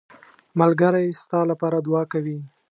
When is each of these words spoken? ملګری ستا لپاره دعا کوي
ملګری 0.59 1.07
ستا 1.21 1.39
لپاره 1.51 1.77
دعا 1.87 2.03
کوي 2.13 2.39